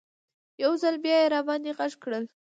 یو 0.63 0.71
ځل 0.81 0.95
بیا 1.03 1.17
یې 1.21 1.31
راباندې 1.35 1.71
غږ 1.77 1.93
کړل. 2.03 2.23